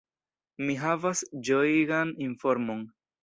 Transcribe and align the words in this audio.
Mi 0.69 0.77
havas 0.83 1.21
ĝojigan 1.49 2.15
informon. 2.31 2.83